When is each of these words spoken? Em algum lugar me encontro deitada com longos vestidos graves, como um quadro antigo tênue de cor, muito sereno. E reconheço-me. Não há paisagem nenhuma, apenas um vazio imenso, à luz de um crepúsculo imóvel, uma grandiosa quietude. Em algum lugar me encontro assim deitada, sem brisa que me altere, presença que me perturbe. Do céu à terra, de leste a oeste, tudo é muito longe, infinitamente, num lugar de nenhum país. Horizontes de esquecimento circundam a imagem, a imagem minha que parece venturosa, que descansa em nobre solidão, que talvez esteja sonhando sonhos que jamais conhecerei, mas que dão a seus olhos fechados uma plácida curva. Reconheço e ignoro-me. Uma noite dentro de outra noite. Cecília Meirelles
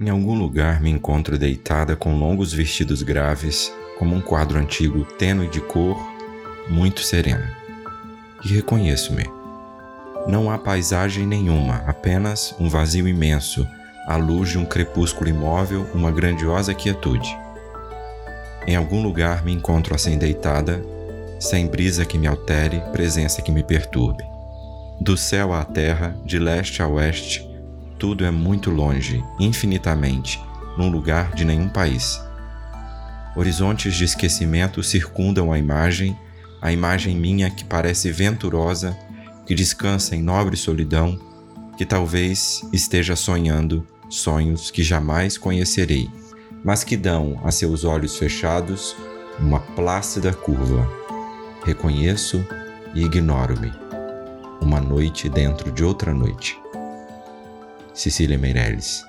Em 0.00 0.10
algum 0.10 0.34
lugar 0.34 0.80
me 0.82 0.90
encontro 0.90 1.38
deitada 1.38 1.94
com 1.94 2.18
longos 2.18 2.52
vestidos 2.52 3.00
graves, 3.00 3.72
como 3.96 4.16
um 4.16 4.20
quadro 4.20 4.58
antigo 4.58 5.04
tênue 5.04 5.46
de 5.46 5.60
cor, 5.60 5.96
muito 6.68 7.00
sereno. 7.00 7.46
E 8.44 8.48
reconheço-me. 8.48 9.24
Não 10.26 10.50
há 10.50 10.58
paisagem 10.58 11.24
nenhuma, 11.24 11.84
apenas 11.86 12.56
um 12.58 12.68
vazio 12.68 13.06
imenso, 13.06 13.64
à 14.08 14.16
luz 14.16 14.50
de 14.50 14.58
um 14.58 14.64
crepúsculo 14.64 15.30
imóvel, 15.30 15.86
uma 15.94 16.10
grandiosa 16.10 16.74
quietude. 16.74 17.28
Em 18.66 18.74
algum 18.74 19.00
lugar 19.00 19.44
me 19.44 19.52
encontro 19.52 19.94
assim 19.94 20.18
deitada, 20.18 20.84
sem 21.38 21.68
brisa 21.68 22.04
que 22.04 22.18
me 22.18 22.26
altere, 22.26 22.82
presença 22.90 23.40
que 23.40 23.52
me 23.52 23.62
perturbe. 23.62 24.24
Do 25.00 25.16
céu 25.16 25.52
à 25.52 25.64
terra, 25.64 26.16
de 26.24 26.40
leste 26.40 26.82
a 26.82 26.88
oeste, 26.88 27.53
tudo 27.98 28.24
é 28.24 28.30
muito 28.30 28.70
longe, 28.70 29.22
infinitamente, 29.38 30.40
num 30.76 30.88
lugar 30.88 31.32
de 31.32 31.44
nenhum 31.44 31.68
país. 31.68 32.20
Horizontes 33.36 33.94
de 33.94 34.04
esquecimento 34.04 34.82
circundam 34.82 35.52
a 35.52 35.58
imagem, 35.58 36.16
a 36.60 36.72
imagem 36.72 37.16
minha 37.16 37.50
que 37.50 37.64
parece 37.64 38.10
venturosa, 38.12 38.96
que 39.46 39.54
descansa 39.54 40.14
em 40.14 40.22
nobre 40.22 40.56
solidão, 40.56 41.18
que 41.76 41.84
talvez 41.84 42.62
esteja 42.72 43.16
sonhando 43.16 43.86
sonhos 44.08 44.70
que 44.70 44.82
jamais 44.82 45.36
conhecerei, 45.36 46.08
mas 46.62 46.84
que 46.84 46.96
dão 46.96 47.40
a 47.44 47.50
seus 47.50 47.84
olhos 47.84 48.16
fechados 48.16 48.96
uma 49.38 49.60
plácida 49.60 50.32
curva. 50.32 50.88
Reconheço 51.64 52.46
e 52.94 53.02
ignoro-me. 53.02 53.72
Uma 54.60 54.80
noite 54.80 55.28
dentro 55.28 55.72
de 55.72 55.82
outra 55.84 56.14
noite. 56.14 56.63
Cecília 57.94 58.36
Meirelles 58.36 59.06